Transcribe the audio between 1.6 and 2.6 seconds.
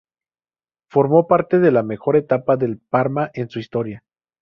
la mejor etapa